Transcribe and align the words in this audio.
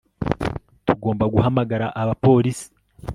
Tugomba 0.85 1.23
guhamagara 1.33 1.87
abapolisi 2.01 2.67